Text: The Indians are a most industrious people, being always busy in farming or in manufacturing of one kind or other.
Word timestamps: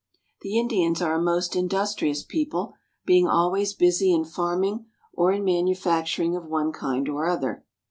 The 0.41 0.57
Indians 0.59 0.99
are 0.99 1.13
a 1.13 1.21
most 1.21 1.55
industrious 1.55 2.23
people, 2.23 2.73
being 3.05 3.27
always 3.27 3.73
busy 3.75 4.11
in 4.11 4.25
farming 4.25 4.87
or 5.13 5.31
in 5.31 5.43
manufacturing 5.43 6.35
of 6.35 6.47
one 6.47 6.71
kind 6.71 7.07
or 7.07 7.27
other. 7.27 7.63